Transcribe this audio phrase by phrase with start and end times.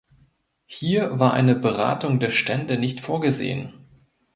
[0.65, 3.75] Hier war eine Beratung der Stände nicht vorgesehen.